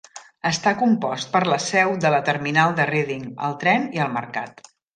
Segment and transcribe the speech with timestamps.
[0.51, 4.69] Està compost per la seu de la terminal de Reading, el tren i el mercat.